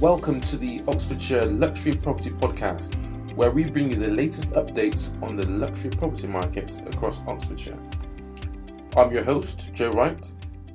Welcome 0.00 0.40
to 0.42 0.56
the 0.56 0.80
Oxfordshire 0.86 1.46
Luxury 1.46 1.96
Property 1.96 2.30
Podcast, 2.30 2.94
where 3.34 3.50
we 3.50 3.64
bring 3.64 3.90
you 3.90 3.96
the 3.96 4.12
latest 4.12 4.52
updates 4.52 5.20
on 5.20 5.34
the 5.34 5.44
luxury 5.46 5.90
property 5.90 6.28
market 6.28 6.80
across 6.86 7.18
Oxfordshire. 7.26 7.76
I'm 8.96 9.10
your 9.10 9.24
host, 9.24 9.74
Joe 9.74 9.90
Wright, 9.90 10.24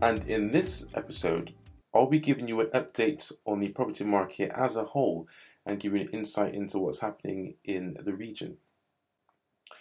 and 0.00 0.24
in 0.24 0.50
this 0.50 0.88
episode, 0.94 1.54
I'll 1.94 2.08
be 2.08 2.18
giving 2.18 2.48
you 2.48 2.62
an 2.62 2.66
update 2.70 3.30
on 3.44 3.60
the 3.60 3.68
property 3.68 4.02
market 4.02 4.50
as 4.56 4.74
a 4.74 4.82
whole 4.82 5.28
and 5.64 5.78
giving 5.78 6.00
you 6.00 6.08
an 6.08 6.14
insight 6.14 6.56
into 6.56 6.80
what's 6.80 6.98
happening 6.98 7.54
in 7.62 7.96
the 8.04 8.14
region. 8.14 8.56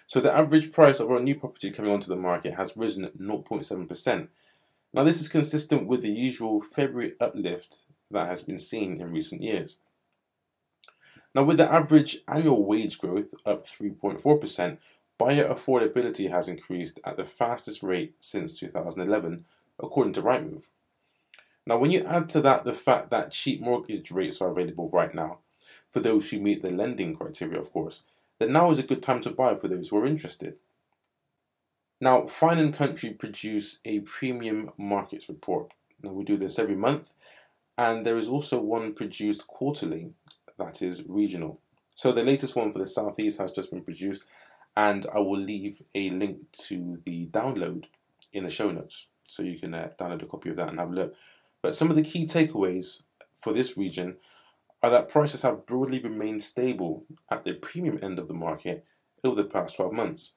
So, 0.05 0.19
the 0.19 0.31
average 0.31 0.71
price 0.71 0.99
of 0.99 1.09
our 1.09 1.19
new 1.19 1.33
property 1.33 1.71
coming 1.71 1.91
onto 1.91 2.09
the 2.09 2.15
market 2.15 2.53
has 2.53 2.77
risen 2.77 3.09
0.7%. 3.19 4.27
Now, 4.93 5.03
this 5.03 5.19
is 5.19 5.29
consistent 5.29 5.87
with 5.87 6.03
the 6.03 6.11
usual 6.11 6.61
February 6.61 7.13
uplift 7.19 7.85
that 8.11 8.27
has 8.27 8.41
been 8.41 8.57
seen 8.57 9.01
in 9.01 9.11
recent 9.11 9.41
years. 9.41 9.77
Now, 11.33 11.43
with 11.43 11.57
the 11.57 11.71
average 11.71 12.19
annual 12.27 12.65
wage 12.65 12.97
growth 12.97 13.33
up 13.45 13.65
3.4%, 13.65 14.77
buyer 15.17 15.47
affordability 15.47 16.29
has 16.29 16.47
increased 16.47 16.99
at 17.05 17.15
the 17.15 17.23
fastest 17.23 17.83
rate 17.83 18.15
since 18.19 18.59
2011, 18.59 19.45
according 19.79 20.13
to 20.13 20.21
Rightmove. 20.21 20.63
Now, 21.65 21.77
when 21.77 21.91
you 21.91 22.03
add 22.03 22.27
to 22.29 22.41
that 22.41 22.65
the 22.65 22.73
fact 22.73 23.11
that 23.11 23.31
cheap 23.31 23.61
mortgage 23.61 24.11
rates 24.11 24.41
are 24.41 24.49
available 24.49 24.89
right 24.89 25.13
now, 25.13 25.39
for 25.91 25.99
those 25.99 26.29
who 26.29 26.39
meet 26.39 26.63
the 26.63 26.71
lending 26.71 27.15
criteria, 27.15 27.59
of 27.59 27.71
course, 27.71 28.03
then 28.39 28.51
now 28.51 28.71
is 28.71 28.79
a 28.79 28.83
good 28.83 29.03
time 29.03 29.21
to 29.21 29.29
buy 29.29 29.55
for 29.55 29.67
those 29.67 29.89
who 29.89 29.97
are 29.97 30.05
interested. 30.05 30.55
Now, 31.99 32.25
Fine 32.25 32.57
and 32.57 32.73
Country 32.73 33.11
produce 33.11 33.79
a 33.85 33.99
premium 33.99 34.71
markets 34.75 35.29
report. 35.29 35.71
Now, 36.01 36.11
we 36.11 36.23
do 36.23 36.35
this 36.35 36.57
every 36.57 36.75
month, 36.75 37.13
and 37.77 38.05
there 38.05 38.17
is 38.17 38.27
also 38.27 38.59
one 38.59 38.93
produced 38.93 39.47
quarterly 39.47 40.11
that 40.57 40.81
is 40.81 41.03
regional. 41.07 41.59
So 41.95 42.11
the 42.11 42.23
latest 42.23 42.55
one 42.55 42.71
for 42.71 42.79
the 42.79 42.85
Southeast 42.85 43.39
has 43.39 43.51
just 43.51 43.71
been 43.71 43.83
produced, 43.83 44.25
and 44.75 45.05
I 45.13 45.19
will 45.19 45.39
leave 45.39 45.81
a 45.95 46.09
link 46.09 46.51
to 46.67 46.99
the 47.05 47.25
download 47.27 47.85
in 48.33 48.43
the 48.43 48.49
show 48.49 48.71
notes 48.71 49.07
so 49.27 49.43
you 49.43 49.57
can 49.57 49.73
uh, 49.73 49.89
download 49.99 50.23
a 50.23 50.27
copy 50.27 50.49
of 50.49 50.57
that 50.57 50.69
and 50.69 50.79
have 50.79 50.91
a 50.91 50.93
look. 50.93 51.15
But 51.61 51.75
some 51.75 51.89
of 51.89 51.95
the 51.95 52.03
key 52.03 52.25
takeaways 52.25 53.03
for 53.39 53.53
this 53.53 53.77
region 53.77 54.17
are 54.83 54.89
that 54.89 55.09
prices 55.09 55.43
have 55.43 55.65
broadly 55.65 55.99
remained 55.99 56.41
stable 56.41 57.05
at 57.29 57.43
the 57.43 57.53
premium 57.53 57.99
end 58.01 58.19
of 58.19 58.27
the 58.27 58.33
market 58.33 58.85
over 59.23 59.35
the 59.35 59.47
past 59.47 59.75
12 59.75 59.93
months. 59.93 60.31